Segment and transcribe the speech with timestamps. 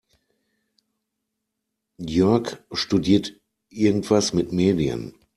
[1.99, 5.13] Jörg studiert irgendwas mit Medien.